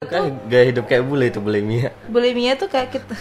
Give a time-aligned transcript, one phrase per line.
[0.00, 1.92] Kan gaya hidup kayak bule itu bulimia.
[2.08, 3.12] bulimia tuh kayak kita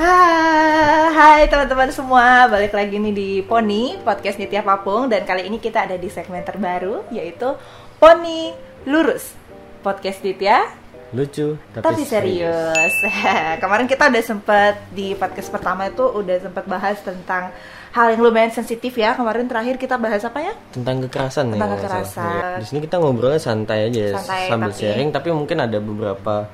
[0.00, 5.56] Ah, Hai teman-teman semua, balik lagi nih di Pony Podcast Nitya Papung Dan kali ini
[5.56, 7.56] kita ada di segmen terbaru Yaitu
[7.96, 8.52] Pony
[8.84, 9.32] Lurus
[9.80, 10.68] Podcast Nitya
[11.10, 12.94] Lucu tapi, serius.
[13.62, 17.50] Kemarin kita udah sempet di podcast pertama itu udah sempet bahas tentang
[17.90, 19.18] hal yang lumayan sensitif ya.
[19.18, 20.54] Kemarin terakhir kita bahas apa ya?
[20.70, 21.66] Tentang kekerasan Tentang ya.
[21.66, 21.78] salah.
[21.82, 22.30] kekerasan.
[22.30, 22.46] Iya.
[22.62, 26.46] Di sini kita ngobrolnya santai aja Santai, sambil tapi- sharing, tapi mungkin ada beberapa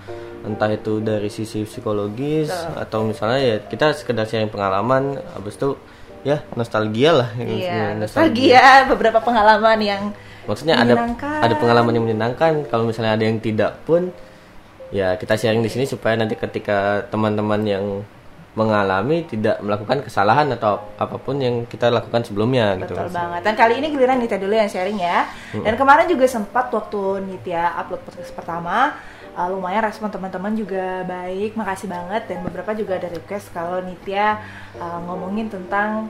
[0.46, 2.80] entah itu dari sisi psikologis Betul.
[2.80, 5.76] atau misalnya ya kita sekedar sharing pengalaman, habis itu
[6.24, 7.28] ya nostalgia lah.
[7.36, 7.92] Iya, Nostalgia.
[7.92, 10.02] nostalgia beberapa pengalaman yang
[10.46, 12.70] Maksudnya ada ada pengalaman yang menyenangkan.
[12.70, 14.14] Kalau misalnya ada yang tidak pun,
[14.94, 17.84] ya kita sharing di sini supaya nanti ketika teman-teman yang
[18.56, 22.96] mengalami tidak melakukan kesalahan atau apa pun yang kita lakukan sebelumnya gitu.
[22.96, 23.40] Betul banget.
[23.44, 25.28] Dan kali ini giliran Nitya dulu yang sharing ya.
[25.52, 28.96] Dan kemarin juga sempat waktu Nitya upload podcast pertama,
[29.36, 31.52] uh, lumayan respon teman-teman juga baik.
[31.52, 34.40] Makasih banget dan beberapa juga ada request kalau Nitya
[34.80, 36.08] uh, ngomongin tentang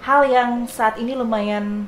[0.00, 1.84] hal yang saat ini lumayan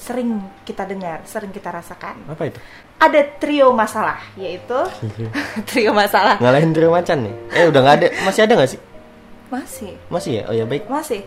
[0.00, 2.24] sering kita dengar, sering kita rasakan.
[2.24, 2.56] Apa itu?
[2.96, 4.76] Ada trio masalah, yaitu
[5.68, 6.40] trio masalah.
[6.40, 7.34] Ngalahin trio macan nih?
[7.52, 8.80] Eh udah nggak ada, masih ada nggak sih?
[9.50, 10.42] Masih, Masih ya?
[10.48, 10.86] Oh ya baik.
[10.86, 11.26] masih.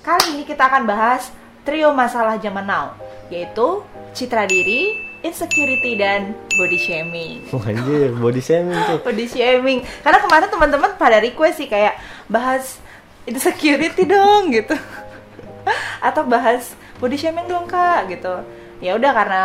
[0.00, 1.30] Kali ini kita akan bahas
[1.62, 2.96] trio masalah zaman now,
[3.28, 7.44] yaitu citra diri, insecurity, dan body shaming.
[7.52, 8.98] Wah, anjir, body shaming tuh.
[9.06, 9.84] Body shaming.
[10.02, 12.80] Karena kemarin teman-teman pada request sih kayak bahas
[13.24, 14.74] insecurity dong gitu.
[16.00, 18.44] Atau bahas body shaming dong kak gitu.
[18.78, 19.42] Ya udah karena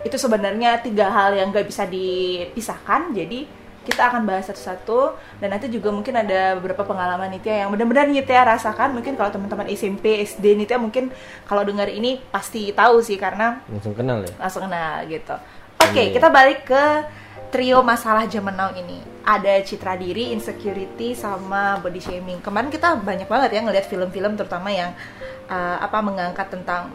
[0.00, 3.12] itu sebenarnya tiga hal yang gak bisa dipisahkan.
[3.12, 3.44] Jadi
[3.80, 8.46] kita akan bahas satu-satu dan nanti juga mungkin ada beberapa pengalaman Nitya yang benar-benar Nitya
[8.46, 8.92] rasakan.
[8.92, 11.08] Mungkin kalau teman-teman SMP, SD Nitya mungkin
[11.44, 14.30] kalau dengar ini pasti tahu sih karena Langsung kenal ya?
[14.36, 15.34] langsung kenal gitu.
[15.80, 16.12] Oke, Iya.
[16.12, 16.84] kita balik ke
[17.50, 19.02] trio masalah zaman now ini.
[19.26, 22.40] Ada citra diri, insecurity, sama body shaming.
[22.40, 24.96] Kemarin kita banyak banget ya ngeliat film-film terutama yang
[25.50, 26.88] uh, apa mengangkat tentang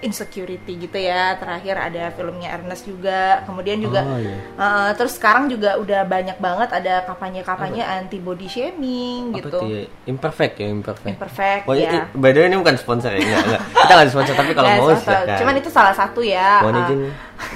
[0.00, 1.36] insecurity gitu ya.
[1.36, 3.44] Terakhir ada filmnya Ernest juga.
[3.44, 4.36] Kemudian juga Oh, iya.
[4.54, 9.48] uh, terus sekarang juga udah banyak banget ada kampanye-kampanye anti body shaming Apa gitu.
[9.50, 9.82] tuh ya?
[10.04, 11.14] Imperfect ya, imperfect.
[11.16, 12.08] Imperfect Wah, ya.
[12.12, 13.20] by the way ini bukan sponsor ya?
[13.20, 13.62] Enggak, enggak.
[13.70, 15.38] Kita nggak sponsor, tapi kalau Nggak, mau silakan.
[15.40, 16.50] Cuman itu salah satu ya.
[16.60, 16.98] Mohon uh, izin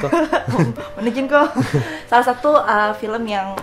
[0.00, 0.10] kok.
[0.94, 1.48] Mohon izin kok.
[2.06, 3.54] Salah satu uh, film yang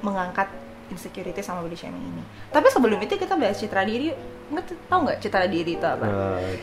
[0.00, 0.48] mengangkat
[0.90, 2.22] insecurity sama body shaming ini.
[2.50, 4.12] Tapi sebelum itu kita bahas citra diri.
[4.52, 6.06] Nggak tahu nggak citra diri itu apa?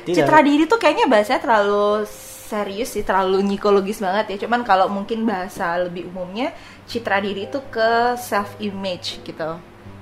[0.05, 0.15] Tidak.
[0.15, 2.05] Citra diri tuh kayaknya bahasanya terlalu
[2.49, 4.45] serius sih, terlalu psikologis banget ya.
[4.45, 6.53] Cuman kalau mungkin bahasa lebih umumnya,
[6.89, 9.57] citra diri itu ke self image gitu,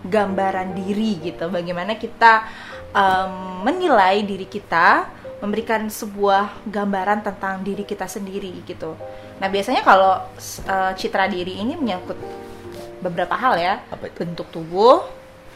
[0.08, 1.48] gambaran diri gitu.
[1.52, 2.48] Bagaimana kita
[2.96, 5.08] um, menilai diri kita,
[5.44, 8.96] memberikan sebuah gambaran tentang diri kita sendiri gitu.
[9.38, 10.24] Nah biasanya kalau
[10.68, 12.18] uh, citra diri ini menyangkut
[13.04, 13.84] beberapa hal ya,
[14.18, 15.06] bentuk tubuh,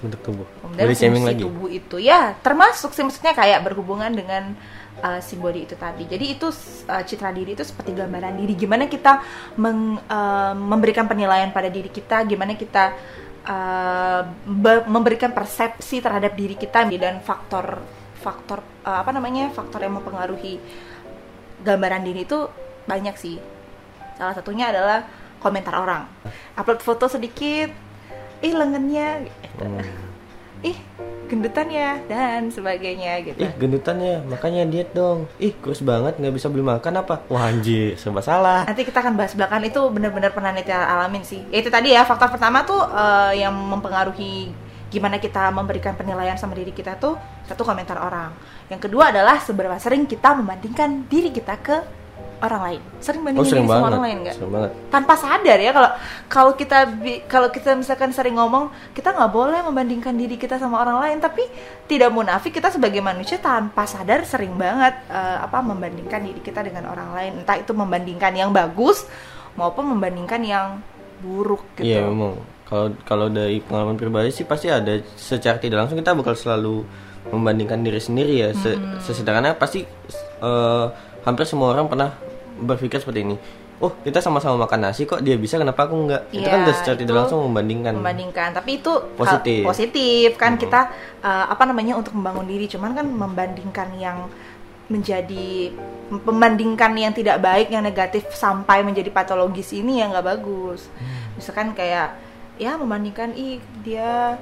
[0.01, 0.47] Bentuk tubuh.
[0.65, 1.41] kemudian Body shaming lagi.
[1.45, 4.57] tubuh itu ya termasuk sih maksudnya kayak berhubungan dengan
[4.99, 6.49] uh, si body itu tadi jadi itu
[6.89, 9.21] uh, citra diri itu seperti gambaran diri gimana kita
[9.61, 12.97] meng- uh, memberikan penilaian pada diri kita gimana kita
[13.45, 17.81] uh, be- memberikan persepsi terhadap diri kita dan faktor
[18.21, 20.57] faktor uh, apa namanya faktor yang mempengaruhi
[21.61, 22.49] gambaran diri itu
[22.89, 23.37] banyak sih
[24.17, 25.05] salah satunya adalah
[25.41, 26.05] komentar orang
[26.57, 27.90] upload foto sedikit
[28.41, 29.63] ih lengannya gitu.
[29.63, 29.85] Hmm.
[30.61, 30.77] ih
[31.31, 35.31] gendutan ya dan sebagainya gitu Ih gendutannya, makanya diet dong.
[35.39, 37.23] Ih kurus banget, nggak bisa beli makan apa?
[37.31, 38.67] Wah anjir, serba salah.
[38.67, 42.03] nanti kita akan bahas belakangan itu benar-benar pernah Nitya alamin sih ya itu tadi ya
[42.03, 44.51] faktor pertama tuh eh, yang mempengaruhi
[44.91, 47.15] gimana kita memberikan penilaian sama diri kita tuh
[47.47, 48.35] satu komentar orang
[48.67, 52.00] yang kedua adalah seberapa sering kita membandingkan diri kita ke
[52.41, 52.81] orang lain.
[52.97, 54.35] Sering Oh bandingin sering diri sama banget, orang lain nggak?
[54.35, 54.71] Sering banget.
[54.89, 55.91] tanpa sadar ya kalau
[56.27, 56.79] kalau kita
[57.29, 61.17] kalau kita misalkan sering ngomong kita nggak boleh membandingkan diri kita sama orang lain.
[61.21, 61.43] Tapi
[61.85, 66.89] tidak munafik kita sebagai manusia tanpa sadar sering banget eh, apa membandingkan diri kita dengan
[66.89, 67.31] orang lain.
[67.45, 69.05] Entah itu membandingkan yang bagus
[69.53, 70.67] maupun membandingkan yang
[71.21, 71.85] buruk gitu.
[71.85, 72.41] Iya memang.
[72.65, 74.97] Kalau kalau dari pengalaman pribadi sih pasti ada.
[75.15, 76.83] Secara tidak langsung kita bakal selalu
[77.29, 78.49] membandingkan diri sendiri ya.
[78.57, 78.73] Se
[79.05, 79.85] Sesederhana pasti
[80.41, 80.85] eh,
[81.21, 82.30] hampir semua orang pernah
[82.61, 83.35] berpikir seperti ini.
[83.77, 86.29] Oh kita sama-sama makan nasi kok dia bisa kenapa aku enggak?
[86.29, 87.93] itu kan Iya, udah secara tidak langsung membandingkan.
[87.93, 89.65] membandingkan tapi itu Positif.
[89.65, 90.59] positif kan Mhm.
[90.59, 90.81] kita
[91.19, 94.29] uh, apa namanya untuk membangun diri cuman kan membandingkan yang
[94.85, 95.73] menjadi
[96.11, 101.33] membandingkan yang tidak baik yang negatif sampai menjadi patologis ini yang nggak bagus Hmm.
[101.33, 102.13] misalkan kayak
[102.55, 104.37] ya membandingkan ih dia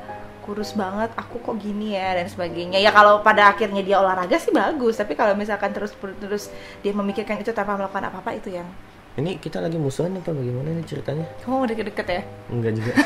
[0.50, 2.82] kurus banget aku kok gini ya dan sebagainya.
[2.82, 6.50] Ya kalau pada akhirnya dia olahraga sih bagus tapi kalau misalkan terus terus
[6.82, 8.66] dia memikirkan itu tanpa melakukan apa-apa itu yang
[9.14, 11.28] Ini kita lagi musuhan apa bagaimana nih ceritanya?
[11.44, 12.22] kamu mau deket-deket ya?
[12.50, 12.92] Enggak juga.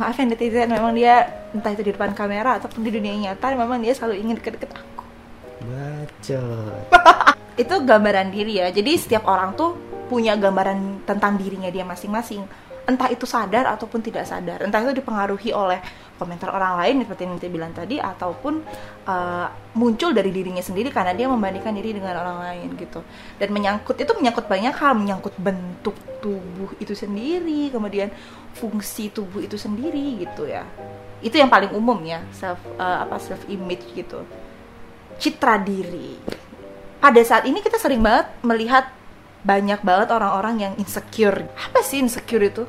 [0.00, 0.72] maaf ya netizen.
[0.72, 4.40] Memang dia entah itu di depan kamera ataupun di dunia nyata memang dia selalu ingin
[4.40, 5.04] deket-deket aku.
[5.68, 6.84] Bacot.
[7.62, 8.72] itu gambaran diri ya.
[8.72, 9.76] Jadi setiap orang tuh
[10.08, 14.66] punya gambaran tentang dirinya dia masing-masing entah itu sadar ataupun tidak sadar.
[14.66, 15.78] Entah itu dipengaruhi oleh
[16.18, 18.60] komentar orang lain seperti yang kita bilang tadi ataupun
[19.06, 19.46] uh,
[19.78, 23.00] muncul dari dirinya sendiri karena dia membandingkan diri dengan orang lain gitu.
[23.38, 28.12] Dan menyangkut itu menyangkut banyak hal menyangkut bentuk tubuh itu sendiri kemudian
[28.52, 30.66] fungsi tubuh itu sendiri gitu ya.
[31.22, 34.26] Itu yang paling umum ya self uh, apa self image gitu.
[35.16, 36.18] Citra diri.
[37.00, 38.92] Pada saat ini kita sering banget melihat
[39.40, 41.48] banyak banget orang-orang yang insecure.
[41.56, 42.64] Apa sih insecure itu?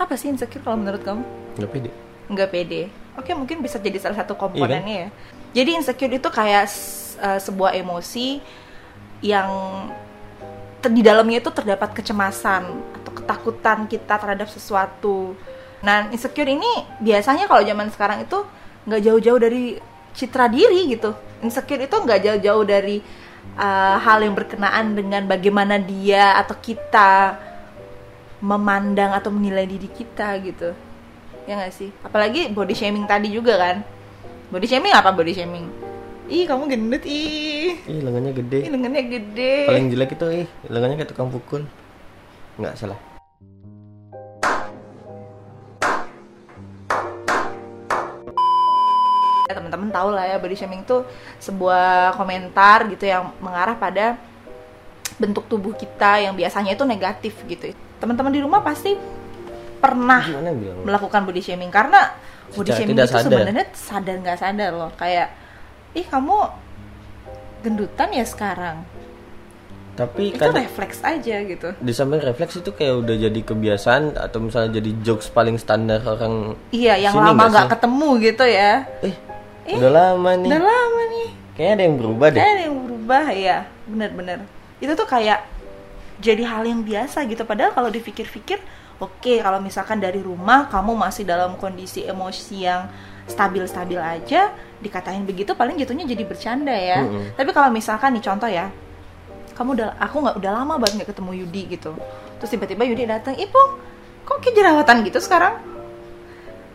[0.00, 1.20] Apa sih insecure kalau menurut kamu?
[1.60, 1.90] Enggak pede.
[2.32, 2.82] Nggak pede.
[3.20, 5.08] Oke, mungkin bisa jadi salah satu komponennya ya.
[5.52, 6.64] Jadi insecure itu kayak
[7.20, 8.40] uh, sebuah emosi
[9.20, 9.50] yang
[10.80, 12.64] di dalamnya itu terdapat kecemasan
[12.96, 15.36] atau ketakutan kita terhadap sesuatu.
[15.84, 18.40] Nah, insecure ini biasanya kalau zaman sekarang itu
[18.88, 19.76] nggak jauh-jauh dari
[20.16, 21.12] citra diri gitu.
[21.44, 23.04] Insecure itu nggak jauh-jauh dari
[23.60, 27.36] uh, hal yang berkenaan dengan bagaimana dia atau kita
[28.40, 30.72] memandang atau menilai diri kita gitu.
[31.44, 31.92] Ya nggak sih?
[32.00, 33.76] Apalagi body shaming tadi juga kan.
[34.48, 35.68] Body shaming apa body shaming?
[36.30, 37.76] Ih kamu gendut ih.
[37.84, 38.66] Ih, lengannya gede.
[38.66, 39.54] ih lengannya gede.
[39.66, 41.62] Paling jelek itu ih, lengannya kayak tukang pukul.
[42.56, 42.98] Enggak salah.
[49.50, 51.02] ya teman-teman tahu lah ya body shaming itu
[51.42, 54.14] sebuah komentar gitu yang mengarah pada
[55.18, 58.96] bentuk tubuh kita yang biasanya itu negatif gitu teman-teman di rumah pasti
[59.80, 60.24] pernah
[60.84, 61.70] melakukan body shaming.
[61.70, 62.10] Karena
[62.52, 63.24] body Secara shaming tidak itu sadar.
[63.28, 64.90] sebenarnya sadar nggak sadar loh.
[64.96, 65.28] Kayak
[65.94, 66.36] ih kamu
[67.60, 68.82] gendutan ya sekarang.
[70.00, 71.68] Tapi itu kan refleks aja gitu.
[71.76, 76.56] Di samping refleks itu kayak udah jadi kebiasaan atau misalnya jadi jokes paling standar orang
[76.72, 78.72] iya yang Sini lama nggak ketemu gitu ya.
[79.04, 80.48] Eh, udah lama nih.
[80.48, 81.28] udah lama nih.
[81.52, 82.38] Kayaknya ada yang berubah deh.
[82.40, 84.38] Kayaknya ada yang berubah ya bener-bener.
[84.80, 85.38] Itu tuh kayak
[86.20, 87.42] jadi hal yang biasa gitu.
[87.48, 88.60] Padahal kalau dipikir-pikir
[89.00, 92.86] oke kalau misalkan dari rumah kamu masih dalam kondisi emosi yang
[93.24, 94.52] stabil-stabil aja
[94.84, 97.00] dikatain begitu paling jatuhnya jadi bercanda ya.
[97.04, 97.32] Mm-mm.
[97.36, 98.68] tapi kalau misalkan nih contoh ya
[99.56, 101.92] kamu udah aku nggak udah lama banget nggak ketemu Yudi gitu.
[102.40, 103.62] Terus tiba-tiba Yudi datang ibu
[104.24, 105.60] kok kayak jerawatan gitu sekarang?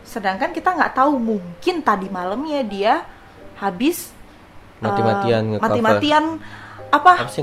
[0.06, 3.02] Sedangkan kita nggak tahu mungkin tadi malamnya dia
[3.58, 4.14] habis
[4.78, 5.66] Mati-matian nge-cover.
[5.72, 6.24] mati-matian
[6.94, 7.12] apa?
[7.26, 7.42] Apa sih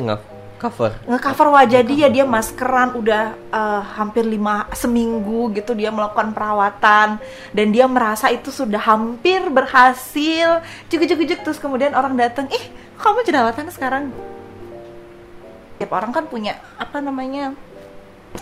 [0.64, 0.92] cover?
[1.04, 7.20] ngecover wajah dia dia maskeran udah eh, hampir lima seminggu gitu dia melakukan perawatan.
[7.52, 10.64] Dan dia merasa itu sudah hampir berhasil.
[10.88, 12.66] Juk juk juk terus kemudian orang datang ih
[12.96, 14.04] kamu jerawatan sekarang?
[15.84, 17.52] Tiap orang kan punya apa namanya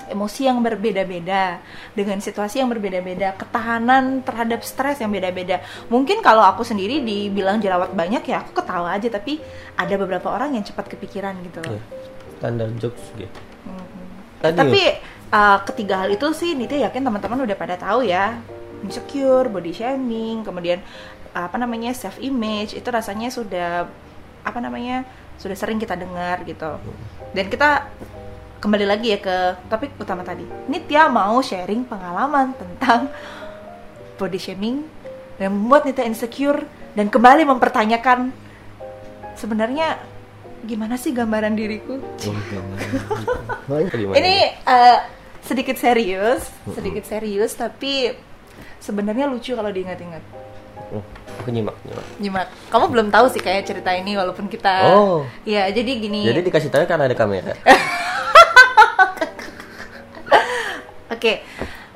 [0.07, 1.59] emosi yang berbeda-beda
[1.91, 5.59] dengan situasi yang berbeda-beda ketahanan terhadap stres yang beda-beda.
[5.91, 9.39] Mungkin kalau aku sendiri dibilang jerawat banyak ya aku ketawa aja tapi
[9.75, 11.75] ada beberapa orang yang cepat kepikiran gitu loh.
[11.75, 11.83] Ya,
[12.41, 13.39] standar jokes gitu.
[13.69, 14.01] Mhm.
[14.41, 14.81] Tadi Tapi
[15.29, 18.41] uh, ketiga hal itu sih Nita yakin teman-teman udah pada tahu ya.
[18.81, 20.81] Insecure, body shaming, kemudian
[21.37, 23.85] apa namanya self image itu rasanya sudah
[24.41, 25.05] apa namanya
[25.37, 26.81] sudah sering kita dengar gitu.
[27.37, 27.85] Dan kita
[28.57, 29.37] kembali lagi ya ke
[29.69, 30.49] topik utama tadi.
[30.65, 33.13] Nitya mau sharing pengalaman tentang
[34.17, 34.81] body shaming
[35.37, 36.65] yang membuat Nita insecure
[36.97, 38.33] dan kembali mempertanyakan
[39.37, 39.97] sebenarnya
[40.65, 41.97] gimana sih gambaran diriku?
[41.97, 42.35] Oh?
[44.17, 44.97] Ini uh,
[45.41, 48.13] sedikit serius, sedikit serius tapi
[48.77, 50.21] sebenarnya lucu kalau diingat-ingat.
[50.91, 51.03] Oh,
[51.39, 52.05] aku nyimak, nyimak.
[52.19, 52.47] Nyimak.
[52.67, 55.23] Kamu belum tahu sih kayak cerita ini walaupun kita Oh.
[55.47, 56.27] Iya, jadi gini.
[56.27, 57.55] Jadi dikasih tahu karena ada kamera.
[61.15, 61.47] Oke.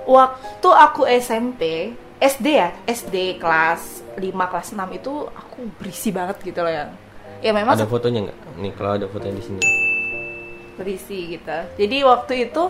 [0.06, 1.92] Waktu aku SMP,
[2.22, 6.88] SD ya, SD kelas 5 kelas 6 itu aku berisi banget gitu loh ya.
[7.40, 8.38] Ya memang ada fotonya nggak?
[8.58, 9.64] Nih kalau ada fotonya di sini.
[10.76, 11.56] berisi gitu.
[11.80, 12.64] Jadi waktu itu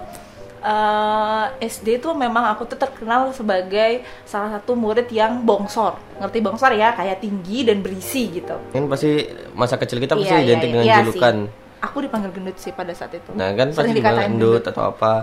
[0.62, 5.98] eh, SD tuh memang aku tuh terkenal sebagai salah satu murid yang bongsor.
[6.22, 6.94] Ngerti bongsor ya?
[6.94, 8.54] Kayak tinggi dan berisi gitu.
[8.70, 11.36] Kan pasti masa kecil kita pasti Iya, iya, identik dengan iya julukan.
[11.50, 11.82] sih.
[11.82, 13.30] Aku dipanggil gendut sih pada saat itu.
[13.34, 15.14] Nah kan pasti Sering dibilang dikatain endut atau apa.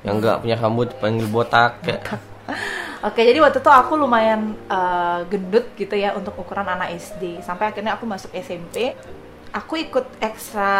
[0.00, 2.00] Yang nggak punya rambut panggil botak kayak.
[3.00, 7.40] Oke, jadi waktu itu aku lumayan eh, gendut gitu ya untuk ukuran anak SD.
[7.40, 8.92] Sampai akhirnya aku masuk SMP.
[9.50, 10.70] Aku ikut ekstra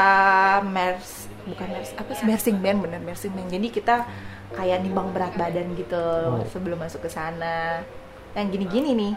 [0.62, 3.94] mers bukan mers apa sih mersing band bener mersing band jadi kita
[4.54, 6.44] kayak nimbang berat badan gitu Oh.
[6.46, 7.80] sebelum masuk ke sana
[8.36, 9.12] yang gini-gini nih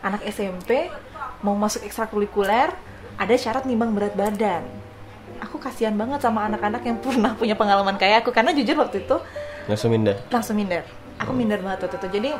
[0.00, 0.88] anak SMP
[1.44, 2.72] mau masuk ekstrakurikuler
[3.14, 4.64] ada syarat nimbang berat badan
[5.38, 9.16] aku kasihan banget sama anak-anak yang pernah punya pengalaman kayak aku karena jujur waktu itu
[9.68, 10.82] langsung minder langsung minder
[11.20, 12.08] aku minder banget waktu itu.
[12.20, 12.30] Jadi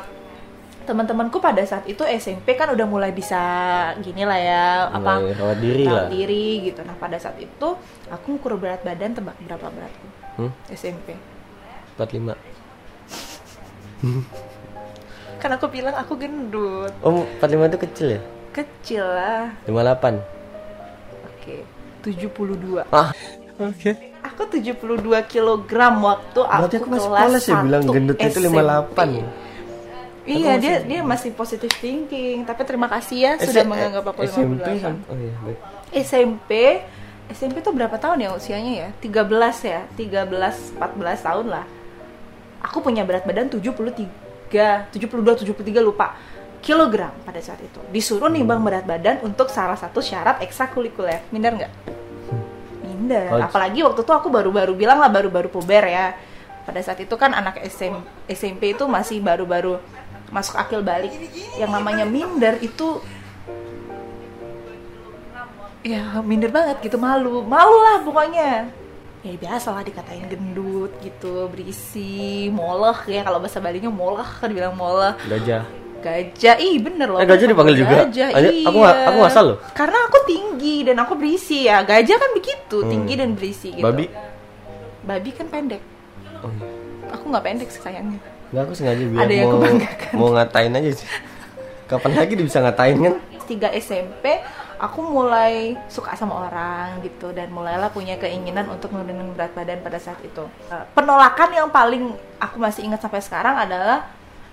[0.87, 3.35] teman-temanku pada saat itu SMP kan udah mulai bisa
[3.99, 5.19] gini lah ya apa
[5.59, 6.09] diri rawat lah.
[6.09, 6.79] diri gitu.
[6.87, 7.67] Nah pada saat itu
[8.07, 10.07] aku ngukur berat badan tebak berapa beratku?
[10.39, 10.51] Hmm?
[10.71, 11.19] SMP
[11.99, 12.37] 45
[15.41, 16.93] kan aku bilang aku gendut.
[17.03, 18.21] Oh 45 itu kecil ya?
[18.55, 19.51] Kecil lah.
[19.67, 20.23] 58
[21.27, 21.55] oke
[22.07, 23.11] 72 ah.
[23.57, 23.91] Oke
[24.27, 24.77] aku 72
[25.25, 28.55] kilogram waktu Berarti aku aku masih kelas ya bilang 1 gendut itu SMP.
[28.55, 29.23] 58
[30.23, 34.03] Iya Aku dia masih- dia masih positive thinking tapi terima kasih ya sudah S- menganggap
[34.05, 34.77] aku SMP 58.
[34.77, 35.57] sam- oh iya baik
[35.95, 36.51] SMP
[37.27, 38.89] SMP tuh berapa tahun ya usianya ya?
[38.97, 39.27] 13
[39.61, 40.31] ya, 13
[40.73, 41.67] 14 tahun lah.
[42.61, 44.07] Aku punya berat badan 73,
[44.89, 46.15] 72 73 lupa
[46.57, 47.83] kilogram pada saat itu.
[47.87, 51.19] Disuruh nimbang berat badan untuk salah satu syarat ekstrakurikuler.
[51.29, 51.71] Minder nggak?
[53.07, 53.31] Minder.
[53.31, 56.11] Oh, Apalagi waktu itu aku baru-baru bilang lah baru-baru puber ya.
[56.67, 57.95] Pada saat itu kan anak SM,
[58.27, 59.79] SMP itu masih baru-baru
[60.27, 61.15] masuk akil balik.
[61.55, 62.99] Yang namanya minder itu
[65.87, 68.67] ya minder banget gitu malu malu lah pokoknya
[69.23, 74.75] ya biasa lah dikatain gendut gitu berisi moleh ya kalau bahasa Balinya moleh kan bilang
[74.75, 75.63] moleh gajah
[76.07, 76.55] gajah.
[76.57, 77.95] Ih bener loh Eh, gajah dipanggil juga?
[78.01, 78.27] gajah.
[78.31, 78.63] Aja, iya.
[78.63, 79.57] Aku nggak- aku nggak salah loh.
[79.71, 81.83] karena aku tinggi dan aku berisi ya.
[81.83, 82.89] Gajah kan begitu Hmm.
[82.89, 83.83] tinggi dan berisi gitu.
[83.83, 84.05] Babi?
[85.03, 85.81] Babi kan pendek.
[86.37, 86.67] Oh, iya.
[87.09, 88.19] aku nggak pendek sih sayangnya.
[88.47, 89.59] Nggak, aku sengaja biar Ada yang mau,
[90.15, 91.07] mau ngatain aja sih.
[91.85, 93.15] Kapan lagi dia bisa ngatain kan?
[93.41, 94.43] 3 SMP
[94.77, 99.97] aku mulai suka sama orang gitu dan mulailah punya keinginan untuk nurunin berat badan pada
[99.97, 100.43] saat itu.
[100.67, 104.03] Eh, Penolakan yang paling aku masih ingat sampai sekarang adalah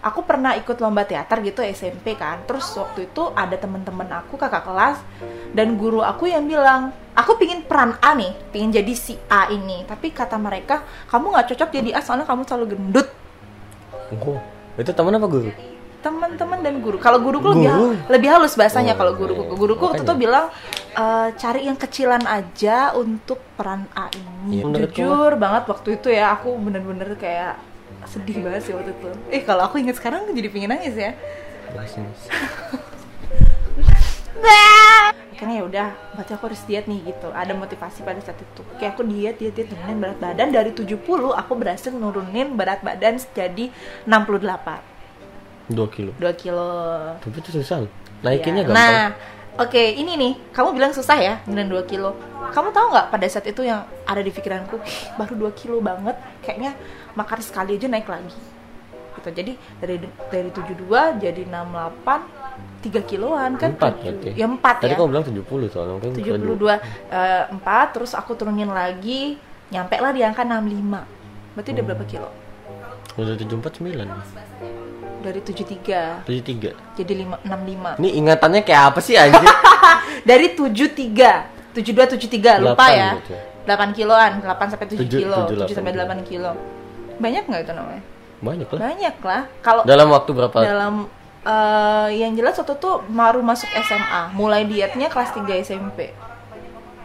[0.04, 2.44] aku pernah ikut lomba teater gitu SMP kan.
[2.44, 5.00] Terus waktu itu ada teman-teman aku kakak kelas
[5.56, 9.88] dan guru aku yang bilang, "Aku pingin peran A nih, pingin jadi si A ini."
[9.88, 13.08] Tapi kata mereka, "Kamu nggak cocok jadi A soalnya kamu selalu gendut."
[14.14, 14.38] oh
[14.76, 15.50] itu teman apa guru
[16.04, 17.00] teman-teman dan guru.
[17.00, 17.96] Kalau guruku lebih Guru?
[18.12, 19.56] lebih halus bahasanya Oh, kalau guruku.
[19.56, 20.52] Guruku waktu itu bilang
[20.92, 24.60] "Eh, cari yang kecilan aja untuk peran A ini.
[24.60, 27.56] Menurutku Jujur banget waktu itu ya aku bener-bener kayak
[28.06, 29.08] sedih banget sih waktu itu.
[29.30, 31.12] Eh kalau aku ingat sekarang jadi pingin nangis ya.
[35.34, 37.28] Akhirnya ya udah, berarti aku harus diet nih gitu.
[37.34, 38.62] Ada motivasi pada saat itu.
[38.70, 40.94] Oke, aku diet, diet, diet, nurunin berat badan dari 70
[41.34, 43.68] aku berhasil nurunin berat badan jadi
[44.06, 44.78] 68.
[45.64, 46.68] 2 kilo 2 kilo.
[47.24, 47.88] tapi itu susah
[48.20, 48.68] naikinnya Iya.
[48.68, 49.04] gampang Nah,
[49.56, 52.14] oke ini nih, kamu bilang susah ya, nurunin 2 kilo.
[52.52, 56.14] Kamu tahu nggak pada saat itu yang ada di pikiranku, "Ih, baru 2 kilo banget,
[56.44, 56.76] kayaknya
[57.14, 58.34] makan sekali aja naik lagi.
[59.14, 59.28] Gitu.
[59.30, 59.96] Jadi dari
[60.28, 60.84] dari 72
[61.16, 62.20] jadi 68
[62.82, 63.72] 3 kiloan kan?
[63.72, 64.96] empat Tujuh- berarti Ya 4 tadi ya.
[64.96, 66.76] kamu bilang 70 soalnya mungkin 72
[67.08, 67.58] eh, 4
[67.90, 71.02] terus aku turunin lagi, nyampe lah di angka 65.
[71.54, 72.28] Berarti udah berapa kilo?
[73.14, 73.94] udah 74 9
[75.22, 77.96] Dari 73 73 jadi 5, 65.
[77.96, 79.40] ini ingatannya kayak apa sih anjir
[80.28, 83.34] dari 73 72 73 lupa Delapan ya gitu.
[83.64, 86.20] 8 kiloan 8 sampai 7 Tujuh- kilo tujuh, 7 sampai delapan.
[86.20, 86.52] 8 kilo
[87.16, 88.02] banyak nggak itu namanya?
[88.40, 88.80] Banyak lah.
[88.82, 89.42] Banyak lah.
[89.60, 90.58] Kalau dalam waktu berapa?
[90.60, 90.94] dalam
[91.40, 96.10] eh, yang jelas waktu itu baru masuk SMA mulai dietnya kelas 3 SMP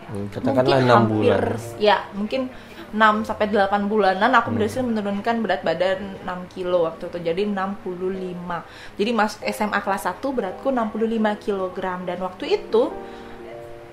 [0.10, 1.54] Hmm, katakanlah 6 bulan.
[1.78, 2.50] ya mungkin
[2.90, 7.18] 6 sampai 8 bulanan aku berhasil menurunkan berat badan 6 kilo waktu itu.
[7.22, 8.66] Jadi 65
[8.98, 11.06] jadi masuk SMA kelas 1 beratku 65
[11.38, 12.10] kilogram.
[12.10, 12.90] Dan waktu itu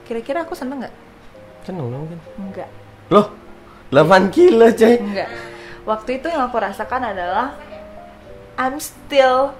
[0.02, 0.94] kira-kira aku seneng nggak?
[1.62, 2.68] Seneng dong kan enggak
[3.06, 3.26] loh
[3.90, 5.28] 8 kilo coy enggak
[5.86, 7.54] waktu itu yang aku rasakan adalah
[8.58, 9.54] I'm still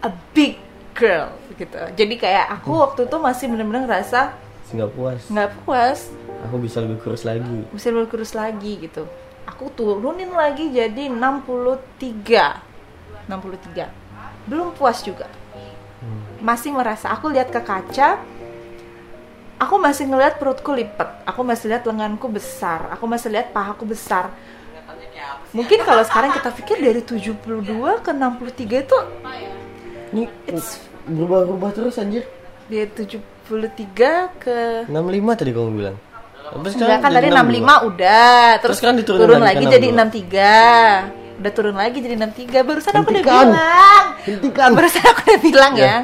[0.00, 0.56] a big
[0.94, 1.82] girl gitu.
[1.98, 4.38] Jadi kayak aku waktu itu masih bener-bener ngerasa
[4.72, 5.20] nggak puas.
[5.28, 6.08] nggak puas.
[6.48, 7.66] Aku bisa lebih kurus lagi.
[7.74, 9.04] Bisa berkurus lagi gitu.
[9.44, 15.26] Aku turunin lagi jadi 63 63 belum puas juga.
[16.42, 18.18] Masih merasa aku lihat ke kaca
[19.58, 21.22] aku masih ngeliat perutku lipat.
[21.26, 22.90] Aku masih lihat lenganku besar.
[22.94, 24.34] Aku masih lihat pahaku besar
[25.52, 27.36] mungkin kalau sekarang kita pikir dari 72
[28.00, 28.98] ke 63 itu
[30.12, 32.24] ini It's- berubah-ubah terus anjir
[32.66, 35.96] dari 73 ke 65 tadi kamu bilang
[36.52, 37.64] Enggak kan tadi 62.
[37.64, 41.40] 65 udah, terus, Terus sekarang diturunin turun lagi lagi, jadi 63.
[41.40, 42.60] Udah turun lagi jadi 63.
[42.60, 43.46] Barusan aku udah Hentikan.
[43.48, 44.04] bilang.
[44.28, 45.84] hentikan Barusan aku udah bilang Ya.
[45.86, 45.96] ya.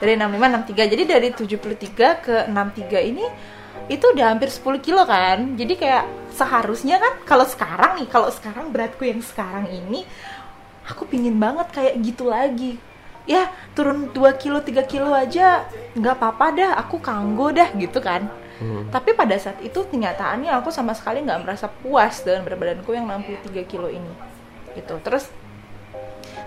[0.00, 0.88] Dari 65 63.
[0.88, 3.24] Jadi dari 73 ke 63 ini
[3.90, 5.58] itu udah hampir 10 kilo kan?
[5.58, 10.06] Jadi kayak seharusnya kan kalau sekarang nih kalau sekarang beratku yang sekarang ini
[10.86, 12.78] aku pingin banget kayak gitu lagi.
[13.26, 15.66] Ya turun 2 kilo 3 kilo aja
[15.98, 18.30] nggak apa-apa dah aku kanggo dah gitu kan.
[18.60, 18.92] Hmm.
[18.92, 23.08] tapi pada saat itu kenyataannya aku sama sekali nggak merasa puas dengan berat badanku yang
[23.08, 24.12] 63 kilo ini.
[24.76, 25.00] Gitu.
[25.00, 25.32] Terus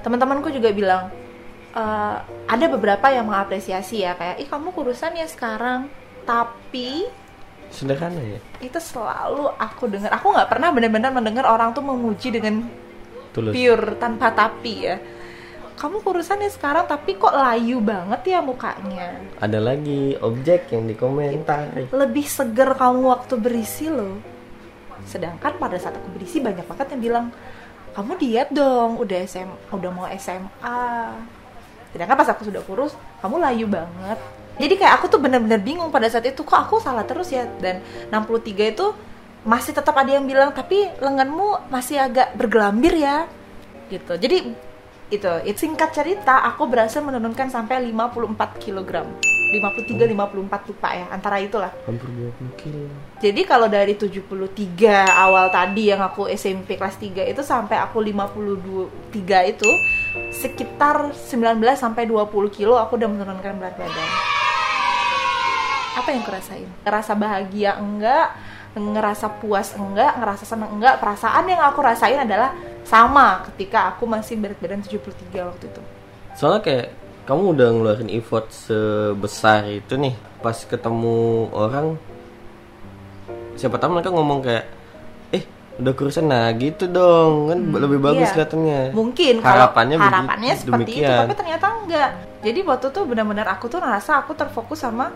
[0.05, 1.09] teman-temanku juga bilang
[1.73, 5.89] "Eh, ada beberapa yang mengapresiasi ya kayak ih kamu kurusan ya sekarang
[6.25, 7.07] tapi
[7.73, 8.39] Sederhana ya.
[8.61, 12.69] itu selalu aku dengar aku nggak pernah benar-benar mendengar orang tuh memuji dengan
[13.33, 13.49] Tulus.
[13.49, 14.97] pure tanpa tapi ya
[15.73, 21.89] kamu kurusan ya sekarang tapi kok layu banget ya mukanya Ada lagi objek yang dikomentari.
[21.89, 24.21] lebih seger kamu waktu berisi loh
[25.09, 27.25] sedangkan pada saat aku berisi banyak banget yang bilang
[27.97, 30.85] kamu diet dong udah SM udah mau SMA
[31.89, 34.21] sedangkan pas aku sudah kurus kamu layu banget
[34.61, 37.49] jadi kayak aku tuh bener-bener bingung pada saat itu kok aku salah terus ya?
[37.57, 37.81] Dan
[38.13, 38.85] 63 itu
[39.43, 43.25] masih tetap ada yang bilang tapi lenganmu masih agak bergelambir ya.
[43.89, 44.13] Gitu.
[44.13, 44.37] Jadi
[45.13, 49.05] itu it singkat cerita aku berhasil menurunkan sampai 54 kg
[49.53, 51.69] 53 54 lupa ya antara itulah.
[51.85, 52.89] Hampir 20 kilo.
[53.21, 54.49] jadi kalau dari 73
[55.13, 59.69] awal tadi yang aku SMP kelas 3 itu sampai aku 52 3 itu
[60.33, 64.09] sekitar 19 sampai 20 kilo aku udah menurunkan berat badan.
[65.93, 66.67] Apa yang kurasain?
[66.83, 68.33] Ngerasa bahagia enggak?
[68.73, 70.17] Ngerasa puas enggak?
[70.17, 70.97] Ngerasa seneng enggak?
[70.97, 72.51] Perasaan yang aku rasain adalah
[72.83, 74.99] sama ketika aku masih berat badan 73
[75.45, 75.81] waktu itu.
[76.33, 76.87] Soalnya kayak
[77.23, 81.95] kamu udah ngeluarin effort sebesar itu nih, pas ketemu orang
[83.53, 84.65] siapa tahu mereka ngomong kayak
[85.29, 85.45] eh
[85.77, 88.33] udah kurusan nah gitu dong kan lebih bagus iya.
[88.33, 91.19] kelihatannya Mungkin kalau harapannya harapannya, begitu- seperti itu, demikian.
[91.21, 92.09] tapi ternyata enggak.
[92.43, 95.13] Jadi waktu itu benar-benar aku tuh ngerasa aku terfokus sama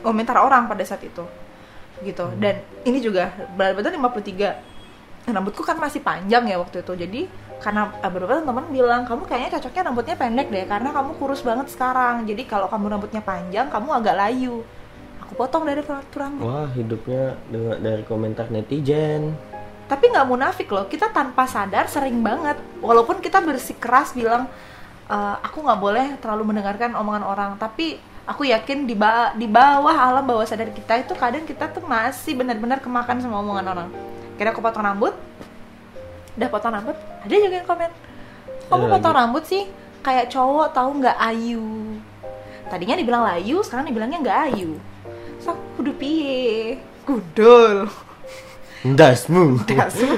[0.00, 1.24] komentar orang pada saat itu.
[2.00, 2.24] Gitu.
[2.40, 5.30] Dan ini juga berat badan 53.
[5.30, 6.92] Rambutku kan masih panjang ya waktu itu.
[6.96, 7.20] Jadi
[7.60, 11.68] karena eh, beberapa teman bilang kamu kayaknya cocoknya rambutnya pendek deh karena kamu kurus banget
[11.68, 12.24] sekarang.
[12.24, 14.64] Jadi kalau kamu rambutnya panjang, kamu agak layu.
[15.22, 16.42] Aku potong dari rambut.
[16.42, 19.36] wah hidupnya dengan dari komentar netizen
[19.90, 24.46] tapi nggak munafik loh kita tanpa sadar sering banget walaupun kita bersikeras bilang
[25.10, 29.92] "Eh, aku nggak boleh terlalu mendengarkan omongan orang tapi aku yakin di ba- di bawah
[29.92, 33.88] alam bawah sadar kita itu kadang kita tuh masih benar-benar kemakan sama omongan orang.
[34.36, 35.14] Kira aku potong rambut
[36.38, 37.90] udah potong rambut ada juga yang komen.
[38.70, 39.66] Kamu Ada potong rambut sih?
[40.00, 42.00] Kayak cowok tahu nggak ayu?
[42.70, 44.78] Tadinya dibilang layu sekarang dibilangnya nggak ayu.
[45.42, 46.78] So kudu piye?
[47.04, 47.90] Gudul.
[48.80, 50.16] Dasmu Dasmu.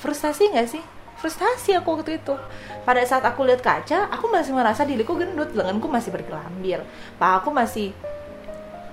[0.00, 0.82] frustasi nggak sih
[1.20, 2.34] frustasi aku waktu itu.
[2.82, 6.80] Pada saat aku lihat kaca aku masih merasa diriku gendut lenganku masih bergelambir
[7.20, 7.92] pahaku masih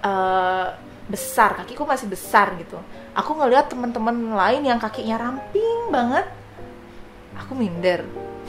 [0.04, 0.68] eh,
[1.08, 2.76] besar kakiku masih besar gitu.
[3.16, 6.28] Aku ngelihat teman-teman lain yang kakinya ramping banget
[7.40, 8.04] aku minder.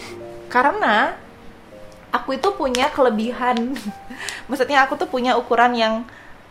[0.54, 1.14] Karena
[2.10, 3.78] aku itu punya kelebihan.
[4.50, 5.94] Maksudnya aku tuh punya ukuran yang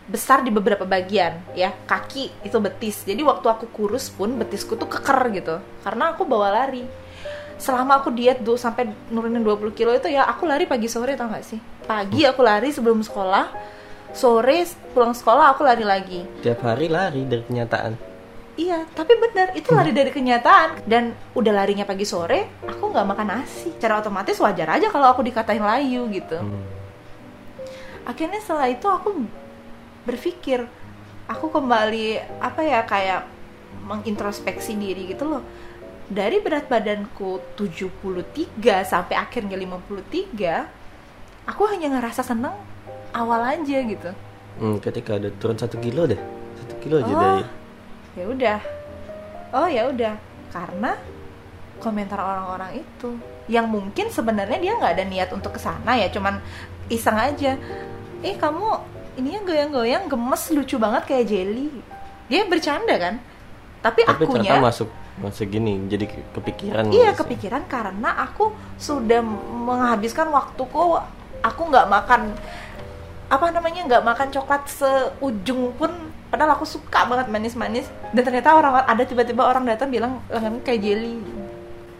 [0.08, 1.76] besar di beberapa bagian ya.
[1.84, 3.04] Kaki itu betis.
[3.04, 5.60] Jadi waktu aku kurus pun betisku tuh keker gitu.
[5.84, 7.07] Karena aku bawa lari
[7.58, 11.26] selama aku diet dulu sampai nurunin 20 kilo itu ya aku lari pagi sore tau
[11.28, 13.50] gak sih pagi aku lari sebelum sekolah
[14.14, 18.08] sore pulang sekolah aku lari lagi tiap hari lari dari kenyataan
[18.58, 23.26] Iya, tapi bener itu lari dari kenyataan dan udah larinya pagi sore, aku nggak makan
[23.30, 23.70] nasi.
[23.78, 26.42] Cara otomatis wajar aja kalau aku dikatain layu gitu.
[26.42, 26.66] Hmm.
[28.02, 29.14] Akhirnya setelah itu aku
[30.02, 30.66] berpikir,
[31.30, 33.30] aku kembali apa ya kayak
[33.86, 35.46] mengintrospeksi diri gitu loh.
[36.08, 42.56] Dari berat badanku 73 sampai akhirnya 53, aku hanya ngerasa seneng
[43.12, 44.10] awal aja gitu.
[44.56, 46.16] Hmm, ketika ada turun satu kilo deh.
[46.64, 47.20] Satu kilo aja Oh.
[47.20, 47.44] dari
[48.16, 48.58] ya udah.
[49.52, 50.14] Oh ya udah.
[50.48, 50.96] Karena
[51.78, 56.40] komentar orang-orang itu yang mungkin sebenarnya dia nggak ada niat untuk ke sana ya cuman
[56.88, 57.54] iseng aja.
[58.24, 58.64] Eh kamu
[59.20, 61.68] ininya goyang-goyang gemes lucu banget kayak jelly.
[62.32, 63.20] Dia bercanda kan
[63.78, 64.88] tapi, tapi akunya ternyata masuk
[65.18, 67.26] masuk gini jadi ke- kepikiran iya gitu.
[67.26, 69.22] kepikiran karena aku sudah
[69.66, 70.98] menghabiskan waktuku
[71.42, 72.34] aku nggak makan
[73.28, 75.92] apa namanya nggak makan coklat seujung pun
[76.32, 80.80] padahal aku suka banget manis-manis dan ternyata orang ada tiba-tiba orang datang bilang lengan kayak
[80.80, 81.20] jelly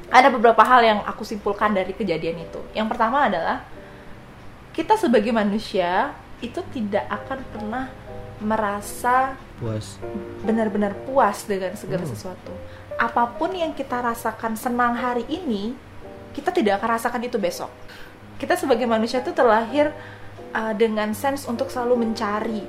[0.08, 3.60] ada beberapa hal yang aku simpulkan dari kejadian itu yang pertama adalah
[4.72, 7.84] kita sebagai manusia itu tidak akan pernah
[8.38, 9.98] merasa puas
[10.46, 12.12] benar-benar puas dengan segala Hmm.
[12.14, 12.52] sesuatu.
[12.98, 15.74] Apa pun yang kita rasakan senang hari ini,
[16.34, 17.70] kita tidak akan rasakan itu besok.
[18.38, 19.90] Kita sebagai manusia itu terlahir
[20.54, 22.62] uh, dengan sense untuk selalu mencari,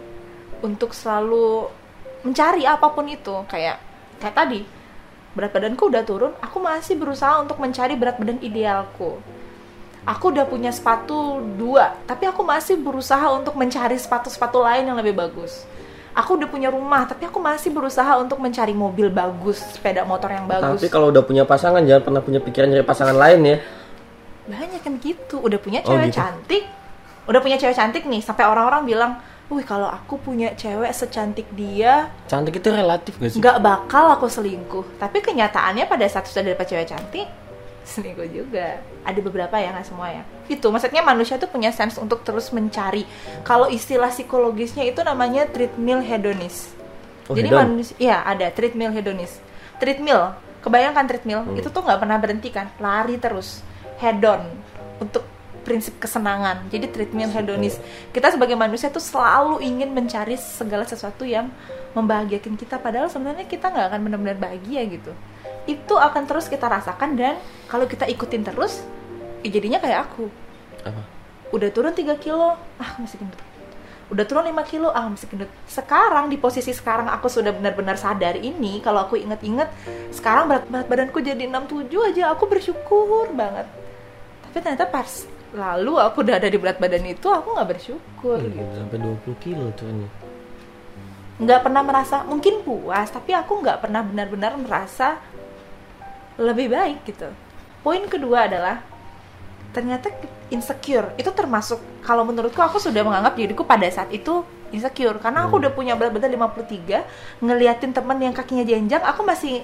[0.65, 1.69] untuk selalu
[2.25, 3.79] mencari apa pun itu kayak
[4.19, 4.61] kayak tadi
[5.31, 9.23] berat badanku udah turun aku masih berusaha untuk mencari berat badan idealku
[10.03, 15.13] aku udah punya sepatu dua tapi aku masih berusaha untuk mencari sepatu-sepatu lain yang lebih
[15.13, 15.63] bagus
[16.11, 20.47] aku udah punya rumah tapi aku masih berusaha untuk mencari mobil bagus sepeda motor yang
[20.47, 23.57] bagus Tapi kalau udah punya pasangan jangan pernah punya pikiran nyari pasangan lain ya.
[24.49, 26.17] banyak kan gitu udah punya Oh, cewek gitu.
[26.19, 26.63] cantik
[27.29, 29.11] udah punya cewek cantik nih sampai orang-orang bilang
[29.47, 33.37] wih kalau aku punya cewek secantik dia Cantik itu relatif gak sih?
[33.37, 37.29] nggak bakal aku selingkuh tapi kenyataannya pada saat sudah dapat cewek cantik
[37.89, 38.77] selingkuh juga.
[39.01, 40.23] Ada beberapa ya nggak semua ya.
[40.45, 43.03] Itu maksudnya manusia tuh punya sense untuk terus mencari.
[43.41, 46.69] Kalau istilah psikologisnya itu namanya treadmill hedonis.
[47.25, 47.77] Oh, jadi hedon.
[47.77, 49.41] manusia ya ada treadmill hedonis.
[49.81, 51.57] Treadmill kebayangkan treadmill Hmm.
[51.57, 52.69] itu tuh nggak pernah berhenti kan?
[52.77, 53.65] Lari terus.
[53.97, 54.45] Hedon
[55.01, 55.25] untuk
[55.65, 56.71] prinsip kesenangan.
[56.71, 57.77] Jadi treadmill hedonis.
[58.15, 61.51] Kita sebagai manusia tuh selalu ingin mencari segala sesuatu yang
[61.93, 62.77] membahagiakan kita.
[62.77, 65.13] Padahal sebenarnya kita nggak akan benar-benar bahagia gitu
[65.65, 68.83] itu akan terus kita rasakan dan kalau kita ikutin terus
[69.41, 70.27] ya jadinya kayak aku.
[70.83, 71.01] Apa?
[71.49, 73.41] udah turun 3 kilo ah masih gendut.
[74.09, 75.49] Udah turun 5 kilo ah masih gendut.
[75.65, 79.65] Sekarang di posisi sekarang aku sudah benar-benar sadar ini kalau aku inget-inget
[80.09, 82.29] sekarang berat, berat badanku jadi 67 aja.
[82.33, 83.65] Aku bersyukur banget.
[84.45, 85.09] Tapi ternyata pas
[85.49, 88.73] lalu aku udah ada di berat badan itu aku nggak bersyukur Hmm, gitu.
[88.77, 90.09] sampai 20 kilo turunnya.
[91.39, 95.17] nggak pernah merasa mungkin puas tapi aku nggak pernah benar-benar merasa
[96.39, 97.27] lebih baik gitu.
[97.83, 98.79] Poin kedua adalah
[99.69, 100.09] ternyata
[100.49, 105.19] insecure itu termasuk kalau menurutku aku sudah menganggap diriku pada saat itu insecure.
[105.19, 105.61] Karena aku Hmm.
[105.67, 107.05] udah punya berat badan 53
[107.39, 109.61] ngeliatin temen yang kakinya jenjang aku masih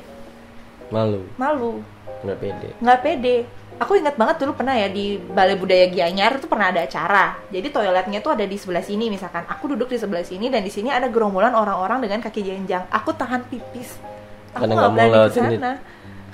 [0.93, 1.81] Malu, malu.
[2.21, 2.69] Nggak pede.
[2.77, 3.37] nggak pede.
[3.75, 7.35] Aku ingat banget dulu pernah ya di Balai Budaya Gianyar itu pernah ada acara.
[7.51, 9.43] Jadi toiletnya tuh ada di sebelah sini misalkan.
[9.51, 12.87] Aku duduk di sebelah sini dan di sini ada gerombolan orang-orang dengan kaki jenjang.
[12.87, 13.99] Aku tahan pipis.
[14.55, 15.71] Aku nggak berani ke sana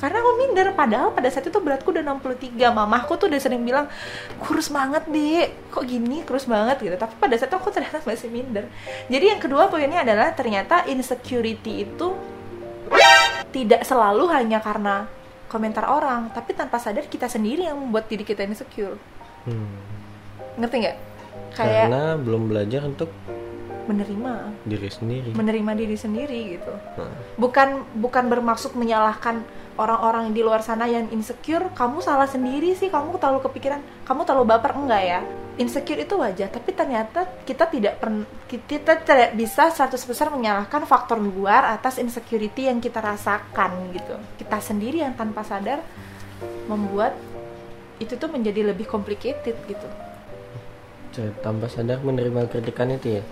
[0.01, 3.85] karena aku minder padahal pada saat itu beratku udah 63 mamahku tuh udah sering bilang
[4.41, 8.33] kurus banget deh kok gini kurus banget gitu tapi pada saat itu aku ternyata masih
[8.33, 8.65] minder
[9.07, 12.17] jadi yang kedua poinnya adalah ternyata insecurity itu
[13.51, 15.07] tidak selalu hanya karena
[15.51, 18.95] komentar orang, tapi tanpa sadar kita sendiri yang membuat diri kita insecure.
[19.43, 19.67] Hmm.
[20.55, 20.97] Ngerti nggak?
[21.59, 23.11] Kayak Karena belum belajar untuk
[23.91, 24.33] menerima,
[24.63, 25.29] diri sendiri.
[25.35, 26.71] menerima diri sendiri gitu.
[26.95, 29.43] Nah, Bukan bukan bermaksud menyalahkan
[29.81, 31.73] orang-orang di luar sana yang insecure.
[31.73, 35.21] Kamu salah sendiri sih, kamu terlalu kepikiran, kamu terlalu baper enggak ya?
[35.57, 39.97] Insecure itu wajar, tapi ternyata kita tidak pernah kita tidak bisa 100%
[40.31, 44.15] menyalahkan faktor luar atas insecurity yang kita rasakan gitu.
[44.39, 45.83] Kita sendiri yang tanpa sadar
[46.69, 47.13] membuat
[48.01, 49.87] itu tuh menjadi lebih complicated gitu.
[51.43, 53.23] tanpa sadar menerima kritikan itu ya.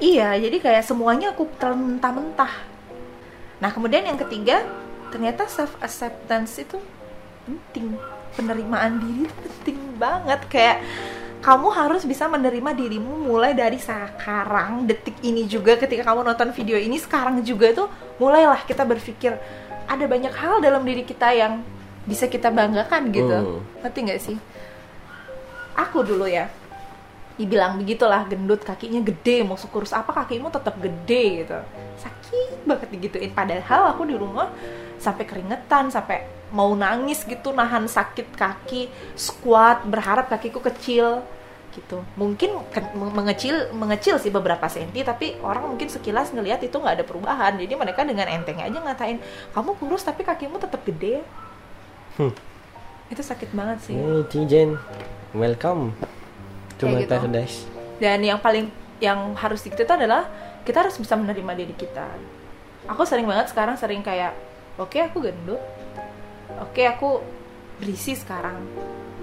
[0.00, 2.72] Iya, jadi kayak semuanya aku mentah-mentah.
[3.60, 4.64] Nah, kemudian yang ketiga,
[5.12, 6.80] ternyata self acceptance itu
[7.44, 7.94] penting.
[8.32, 10.80] Penerimaan diri itu penting banget kayak
[11.44, 16.78] kamu harus bisa menerima dirimu mulai dari sekarang detik ini juga ketika kamu nonton video
[16.78, 17.88] ini sekarang juga tuh
[18.22, 19.36] mulailah kita berpikir
[19.90, 21.60] ada banyak hal dalam diri kita yang
[22.06, 23.36] bisa kita banggakan gitu.
[23.36, 23.60] Hmm.
[23.84, 24.36] Ngerti nggak sih?
[25.76, 26.46] Aku dulu ya,
[27.40, 31.58] dibilang begitulah gendut kakinya gede mau kurus apa kakimu tetap gede gitu.
[31.96, 33.32] Sakit banget digituin.
[33.32, 34.52] Padahal aku di rumah
[35.00, 41.24] sampai keringetan sampai mau nangis gitu nahan sakit kaki squat berharap kakiku kecil
[41.72, 42.04] gitu.
[42.20, 47.04] Mungkin ke- mengecil mengecil sih beberapa senti tapi orang mungkin sekilas ngelihat itu nggak ada
[47.08, 47.56] perubahan.
[47.56, 49.16] Jadi mereka dengan enteng aja ngatain
[49.56, 51.24] kamu kurus tapi kakimu tetap gede.
[52.12, 52.28] Hmm.
[53.08, 53.96] itu sakit banget sih.
[53.96, 54.76] Hey Tijen,
[55.36, 55.96] welcome
[56.88, 57.12] my gitu.
[57.14, 57.56] paradise.
[58.02, 58.66] dan yang paling
[59.02, 60.30] yang harus kita itu adalah
[60.62, 62.06] kita harus bisa menerima diri kita.
[62.86, 64.30] Aku sering banget sekarang sering kayak
[64.78, 65.58] oke aku gendut.
[66.62, 67.18] Oke aku
[67.82, 68.62] berisi sekarang.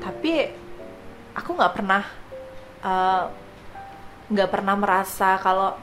[0.04, 0.52] Tapi
[1.32, 2.04] aku nggak pernah
[2.84, 3.24] eh,
[4.30, 5.80] nggak pernah merasa kalau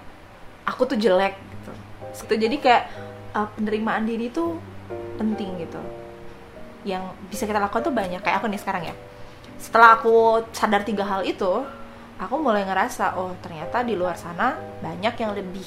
[0.68, 1.72] aku tuh jelek gitu.
[2.28, 2.34] Gitu.
[2.36, 2.82] jadi kayak
[3.32, 4.60] eh, penerimaan diri itu
[5.16, 5.80] penting gitu.
[6.84, 8.20] Yang bisa kita lakukan tuh banyak.
[8.20, 8.96] Kayak aku nih sekarang ya
[9.66, 11.66] setelah aku sadar tiga hal itu
[12.22, 15.66] aku mulai ngerasa oh ternyata di luar sana banyak yang lebih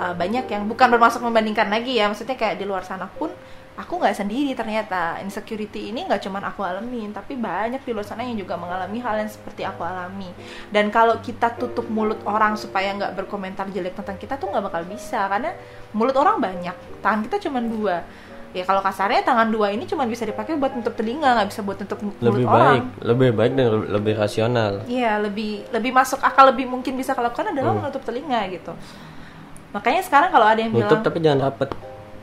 [0.00, 2.08] uh, banyak yang bukan bermaksud membandingkan lagi ya.
[2.08, 3.28] Maksudnya kayak di luar sana pun
[3.76, 5.20] aku nggak sendiri ternyata.
[5.20, 9.20] Insecurity ini nggak cuman aku alamin tapi banyak di luar sana yang juga mengalami hal
[9.20, 10.32] yang seperti aku alami.
[10.72, 14.82] Dan kalau kita tutup mulut orang supaya nggak berkomentar jelek tentang kita tuh nggak bakal
[14.88, 15.52] bisa karena
[15.92, 17.96] mulut orang banyak tangan kita cuman dua
[18.50, 21.78] ya kalau kasarnya tangan dua ini cuma bisa dipakai buat nutup telinga nggak bisa buat
[21.78, 26.50] nutup mulut lebih orang baik lebih baik dan lebih rasional Iya, lebih lebih masuk akal
[26.50, 28.72] lebih mungkin bisa kalau lakukan adalah menutup telinga gitu.
[29.70, 31.68] Makanya sekarang kalau ada yang nutup bilang, tapi jangan rapet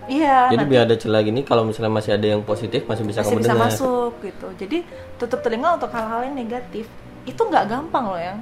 [0.07, 3.23] iya, jadi nanti biar ada celah gini kalau misalnya masih ada yang positif masih bisa
[3.23, 4.47] masih kamu bisa dengar masuk gitu.
[4.59, 4.77] Jadi
[5.15, 6.91] tutup telinga untuk hal-hal yang negatif
[7.23, 8.39] itu nggak gampang loh yang.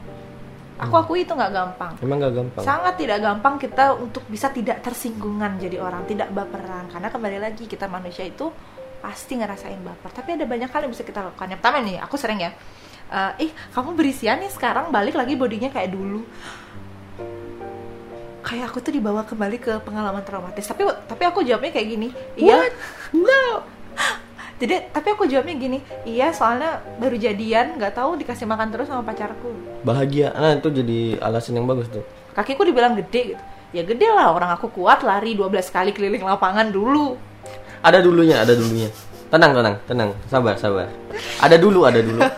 [0.75, 1.03] Aku Hmm.
[1.07, 1.93] akui itu nggak gampang.
[2.03, 6.91] emang gak gampang Sangat tidak gampang kita untuk bisa tidak tersinggungan jadi orang, tidak baperan.
[6.91, 8.51] Karena kembali lagi kita manusia itu
[8.99, 10.11] pasti ngerasain baper.
[10.11, 11.47] Tapi ada banyak hal yang bisa kita lakukan.
[11.47, 12.51] Yang pertama nih, aku sering ya,
[13.07, 16.27] eh, ih kamu berisian nih sekarang balik lagi bodinya kayak dulu.
[18.43, 20.67] Kayak aku tuh dibawa kembali ke pengalaman traumatis.
[20.67, 22.67] Tapi tapi aku jawabnya kayak gini, iya,
[23.15, 23.63] no.
[24.55, 29.03] Jadi tapi aku jawabnya gini, iya soalnya baru jadian, nggak tahu dikasih makan terus sama
[29.03, 29.51] pacarku
[29.83, 30.31] bahagia.
[30.31, 32.07] Nah itu jadi alasan yang bagus tuh.
[32.31, 33.43] Kakiku dibilang gede gitu.
[33.75, 37.19] Ya gede lah orang aku kuat lari 12 kali keliling lapangan dulu.
[37.83, 38.87] Ada dulunya ada dulunya.
[39.27, 40.09] Tenang tenang tenang.
[40.31, 40.87] Sabar sabar.
[41.43, 42.23] Ada dulu ada dulu.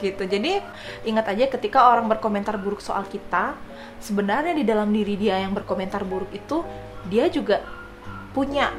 [0.00, 0.24] Gitu.
[0.24, 0.56] Jadi
[1.04, 3.52] ingat aja ketika orang berkomentar buruk soal kita
[4.00, 6.64] sebenarnya di dalam diri dia yang berkomentar buruk itu
[7.12, 7.60] dia juga
[8.32, 8.72] punya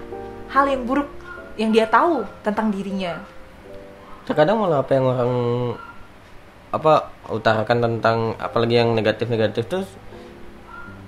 [0.49, 1.20] hal yang buruk
[1.59, 3.19] yang dia tahu tentang dirinya.
[4.27, 5.33] Terkadang malah apa yang orang
[6.71, 9.83] apa utarakan tentang apalagi yang negatif-negatif tuh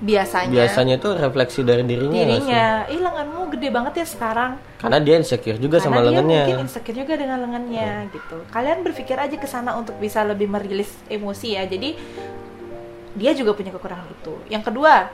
[0.03, 0.51] biasanya.
[0.51, 2.83] biasanya tuh refleksi dari dirinya dirinya.
[2.91, 4.59] ih lenganmu gede banget ya sekarang.
[4.83, 6.41] Karena dia insecure juga Karena sama dia lengannya.
[6.43, 8.37] mungkin insecure juga dengan lengannya gitu.
[8.51, 11.63] Kalian berpikir aja ke sana untuk bisa lebih merilis emosi ya.
[11.63, 11.95] Jadi
[13.15, 14.33] dia juga punya kekurangan itu.
[14.51, 15.07] Yang kedua,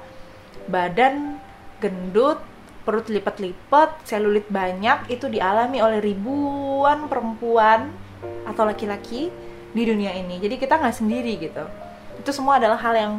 [0.65, 1.37] badan
[1.77, 2.41] gendut,
[2.89, 7.93] perut lipat-lipat, selulit banyak itu dialami oleh ribuan perempuan
[8.49, 9.29] atau laki-laki
[9.69, 10.41] di dunia ini.
[10.41, 11.69] Jadi kita nggak sendiri gitu.
[12.17, 13.13] Itu semua adalah hal yang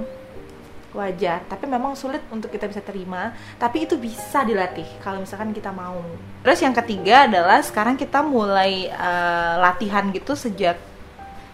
[0.90, 3.30] wajar tapi memang sulit untuk kita bisa terima
[3.62, 6.02] tapi itu bisa dilatih kalau misalkan kita mau
[6.42, 10.83] terus yang ketiga adalah sekarang kita mulai eh, latihan gitu sejak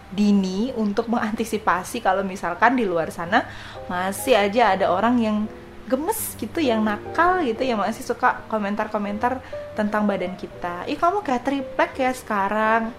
[0.09, 3.43] dini untuk mengantisipasi kalau misalkan di luar sana
[3.91, 5.37] masih aja ada orang yang
[5.87, 9.39] gemes gitu yang nakal gitu yang masih suka komentar-komentar
[9.73, 10.83] tentang badan kita.
[10.85, 12.91] Ih kamu kayak triplek ya sekarang?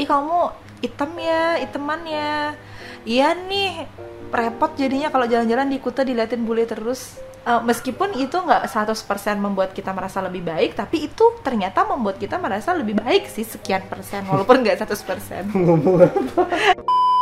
[0.00, 2.56] Ih kamu hitam ya hiteman ya?
[3.04, 3.84] Iya nih
[4.32, 7.20] repot jadinya kalau jalan-jalan di Kuta diliatin bule terus.
[7.48, 12.36] Eh, meskipun itu nggak 100% membuat kita merasa lebih baik tapi itu ternyata membuat kita
[12.36, 15.48] merasa lebih baik sih sekian persen walaupun nggak 100%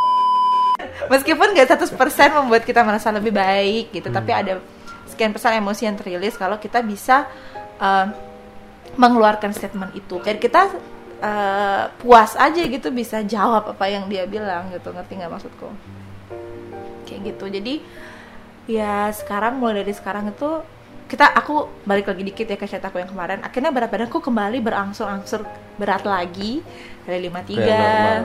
[1.05, 1.93] meskipun nggak 100%
[2.41, 4.57] membuat kita merasa lebih baik gitu tapi ada
[5.07, 7.25] sekian persen emosi yang terilis kalau kita bisa
[7.79, 8.05] eh,
[8.97, 10.19] mengeluarkan statement itu.
[10.21, 10.69] Dan kita
[11.23, 14.91] eh, puas aja gitu bisa jawab apa yang dia bilang gitu.
[14.91, 15.67] Ngerti nggak maksudku?
[17.09, 17.45] Kayak gitu.
[17.47, 17.73] Jadi
[18.67, 20.61] ya sekarang mulai dari sekarang itu
[21.07, 23.39] kita aku balik lagi dikit ya ke chat aku yang kemarin.
[23.39, 25.47] Akhirnya berat badanku kembali berangsur-angsur
[25.79, 26.59] berat lagi.
[27.07, 28.21] Dari 53 Kayak normal.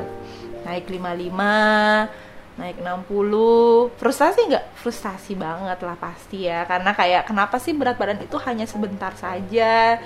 [0.66, 4.64] naik 55 naik 60 frustasi nggak?
[4.76, 9.96] Frustasi banget lah pasti ya karena kayak kenapa sih berat badan itu hanya sebentar saja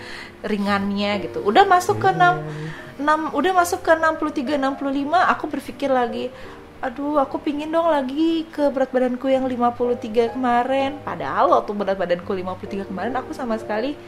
[0.47, 1.43] ringannya gitu.
[1.43, 6.31] Udah masuk ke 6 6 udah masuk ke 63 65 aku berpikir lagi
[6.77, 11.03] aduh aku pingin dong lagi ke berat badanku yang 53 kemarin.
[11.03, 13.99] Padahal waktu berat badanku 53 kemarin aku sama sekali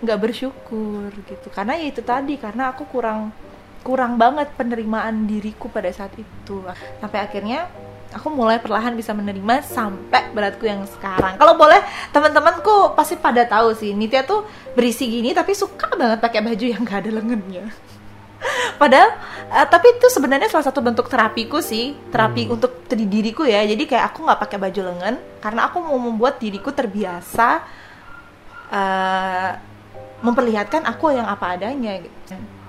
[0.00, 1.48] nggak bersyukur gitu.
[1.50, 3.34] Karena ya itu tadi karena aku kurang
[3.80, 6.62] kurang banget penerimaan diriku pada saat itu
[7.00, 7.68] sampai akhirnya
[8.10, 11.78] aku mulai perlahan bisa menerima sampai beratku yang sekarang kalau boleh
[12.10, 16.82] teman-temanku pasti pada tahu sih Nitya tuh berisi gini tapi suka banget pakai baju yang
[16.82, 17.66] gak ada lengannya
[18.80, 19.20] Padahal,
[19.52, 23.60] eh, tapi itu sebenarnya salah satu bentuk terapiku sih, terapi untuk di diriku ya.
[23.68, 25.14] Jadi kayak aku nggak pakai baju lengan
[25.44, 27.60] karena aku mau membuat diriku terbiasa
[28.72, 29.50] eh,
[30.24, 32.00] memperlihatkan aku yang apa adanya.
[32.00, 32.19] Gitu.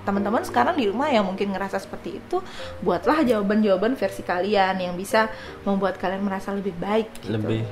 [0.02, 2.42] Teman-teman sekarang di rumah yang mungkin ngerasa seperti itu,
[2.82, 5.30] buatlah jawaban-jawaban versi kalian yang bisa
[5.62, 7.08] membuat kalian merasa lebih baik.
[7.22, 7.32] Gitu.
[7.32, 7.62] lebih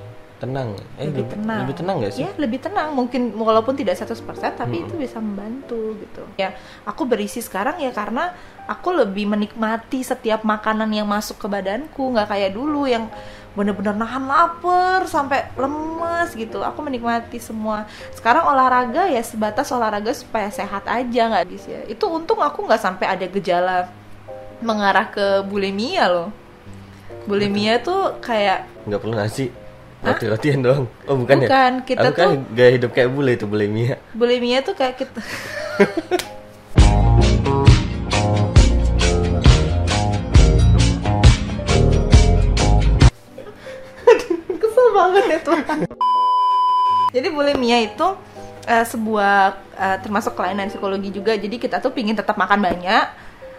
[0.41, 1.61] tenang eh lebih tenang.
[1.69, 2.89] lebih tenang gak sih Ya, lebih tenang.
[2.97, 6.25] Mungkin walaupun tidak 100% tapi itu bisa membantu gitu.
[6.41, 6.57] Ya,
[6.89, 8.33] aku berisi sekarang ya karena
[8.65, 13.13] aku lebih menikmati setiap makanan yang masuk ke badanku, nggak kayak dulu yang
[13.51, 16.63] bener-bener nahan lapar sampai lemes gitu.
[16.63, 17.85] Aku menikmati semua.
[18.15, 21.69] Sekarang olahraga ya sebatas olahraga supaya sehat aja nggak bisa.
[21.71, 21.83] ya.
[21.91, 23.91] Itu untung aku nggak sampai ada gejala
[24.63, 26.29] mengarah ke bulimia loh.
[27.27, 29.53] Bulimia tuh kayak nggak perlu nasi
[30.01, 33.37] roti rotian doang oh bukan, ya Bukan, kita Aku kan tuh- gaya hidup kayak bule
[33.37, 35.21] itu bulimia bulimia tuh kayak kita
[44.93, 45.79] banget ya Tuhan
[47.11, 48.07] Jadi bulimia itu
[48.71, 51.35] uh, sebuah uh, termasuk kelainan psikologi juga.
[51.35, 53.05] Jadi kita tuh pingin tetap makan banyak,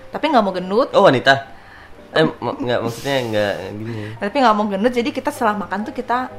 [0.07, 0.87] tapi nggak mau gendut.
[0.95, 1.51] Oh wanita?
[2.15, 4.01] Eh nggak maksudnya nggak gini.
[4.23, 4.93] Tapi nggak mau gendut.
[4.95, 6.31] Jadi kita setelah makan tuh kita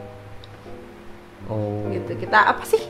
[1.50, 1.90] Oh.
[1.90, 2.16] gitu.
[2.16, 2.80] Kita apa sih?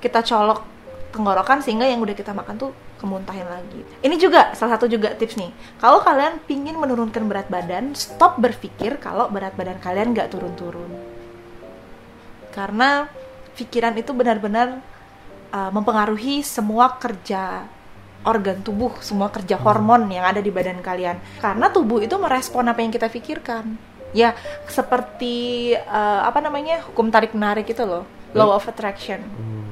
[0.00, 0.64] Kita colok
[1.12, 3.80] tenggorokan sehingga yang udah kita makan tuh kemuntahin lagi.
[4.00, 5.50] Ini juga salah satu juga tips nih.
[5.80, 11.09] Kalau kalian pingin menurunkan berat badan, stop berpikir kalau berat badan kalian nggak turun-turun.
[12.50, 13.06] Karena
[13.54, 14.82] pikiran itu benar-benar
[15.54, 17.66] uh, mempengaruhi semua kerja
[18.20, 21.16] organ tubuh, semua kerja hormon yang ada di badan kalian.
[21.40, 23.76] Karena tubuh itu merespon apa yang kita pikirkan.
[24.10, 24.34] Ya,
[24.66, 26.82] seperti uh, apa namanya?
[26.90, 29.22] hukum tarik menarik itu loh, law of attraction.
[29.22, 29.64] Hmm.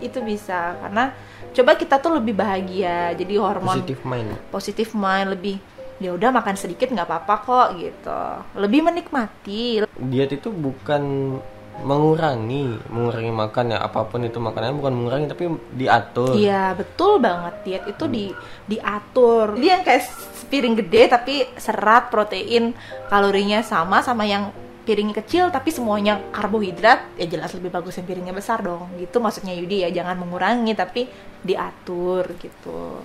[0.00, 1.12] Itu bisa karena
[1.52, 3.12] coba kita tuh lebih bahagia.
[3.14, 4.30] Jadi hormon Positive mind.
[4.48, 5.56] positive mind lebih
[6.00, 8.20] ya udah makan sedikit nggak apa-apa kok gitu.
[8.56, 11.36] Lebih menikmati, Diet itu bukan
[11.80, 16.36] mengurangi, mengurangi makan ya apa pun itu makanannya bukan mengurangi tapi diatur.
[16.36, 18.24] Iya betul banget diet itu di
[18.68, 19.56] diatur.
[19.56, 20.04] Dia yang kayak
[20.50, 22.76] piring gede tapi serat, protein,
[23.08, 24.52] kalorinya sama sama yang
[24.84, 28.90] piringnya kecil tapi semuanya karbohidrat ya jelas lebih bagus yang piringnya besar dong.
[29.00, 31.08] Gitu maksudnya Yudi ya jangan mengurangi tapi
[31.40, 33.00] diatur gitu.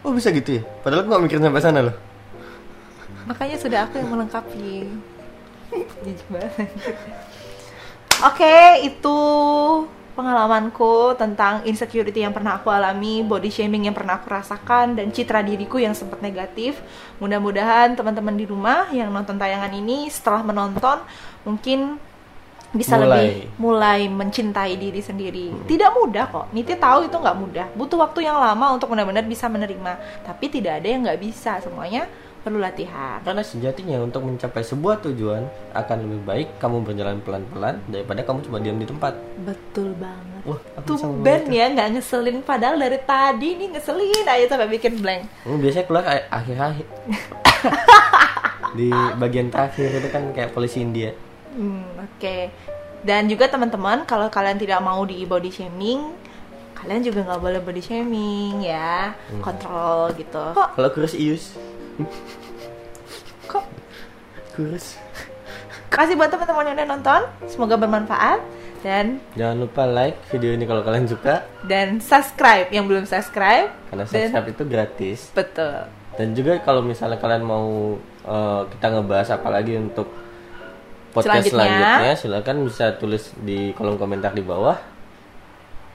[0.00, 0.62] Oh bisa gitu ya?
[0.80, 1.96] Padahal aku gak mikirin sampai sana loh.
[3.28, 4.88] Makanya sudah aku yang melengkapi.
[6.02, 6.72] Jijik banget.
[8.20, 9.18] Oke, itu
[10.12, 15.40] pengalamanku tentang insecurity yang pernah aku alami, body shaming yang pernah aku rasakan, dan citra
[15.40, 16.84] diriku yang sempat negatif.
[17.16, 21.00] Mudah-mudahan teman-teman di rumah yang nonton tayangan ini setelah menonton
[21.48, 21.96] mungkin
[22.70, 23.08] bisa Mulai.
[23.08, 25.46] lebih mulai mencintai diri sendiri.
[25.64, 26.46] Tidak mudah kok.
[26.52, 27.66] Niti tahu itu nggak mudah.
[27.72, 29.96] Butuh waktu yang lama untuk benar-benar bisa menerima.
[30.28, 31.58] Tapi tidak ada yang nggak bisa.
[31.64, 32.04] Semuanya
[32.40, 33.20] perlu latihan.
[33.20, 35.44] Karena sejatinya untuk mencapai sebuah tujuan
[35.76, 39.12] akan lebih baik kamu berjalan pelan-pelan daripada kamu cuma diam di tempat.
[39.44, 40.42] Betul banget.
[40.48, 41.60] Wah, Tumben itu.
[41.60, 45.22] ya nggak ngeselin padahal dari tadi nih ngeselin aja sampai bikin blank.
[45.44, 46.86] Hmm, biasanya keluar akhir-akhir.
[48.78, 51.12] di bagian terakhir itu kan kayak polisi India.
[51.52, 52.36] Hmm, oke.
[53.00, 56.12] Dan juga teman-teman kalau kalian tidak mau di body shaming,
[56.76, 59.12] kalian juga nggak boleh body shaming ya.
[59.40, 60.56] Kontrol gitu.
[60.56, 61.56] Kok Kalau kurus ius,
[63.44, 63.64] kok
[64.52, 64.96] kurus.
[65.88, 68.38] kasih buat teman-teman yang udah nonton, semoga bermanfaat
[68.80, 73.68] dan Jangan lupa like video ini kalau kalian suka dan subscribe yang belum subscribe.
[73.88, 75.18] karena Dan- subscribe itu gratis.
[75.30, 75.84] Betul.
[76.12, 80.08] Dan juga kalau misalnya kalian mau eh, kita ngebahas apa lagi untuk
[81.10, 81.74] podcast Selanjutnya.
[81.98, 84.78] selanjutnya, silakan bisa tulis di kolom komentar di bawah.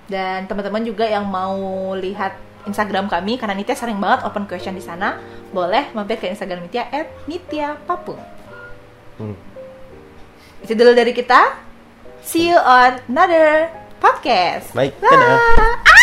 [0.06, 1.58] Dan teman-teman juga yang mau
[1.96, 5.22] lihat Instagram kami karena Nitya sering banget open question di sana,
[5.54, 6.90] boleh mampir ke Instagram Nitya
[7.30, 8.20] @nityapapung.
[9.22, 9.38] Hmm.
[10.66, 11.62] Itu dulu dari kita.
[12.26, 13.70] See you on another
[14.02, 14.74] podcast.
[14.74, 15.14] Baik, Bye.
[15.14, 15.95] dadah.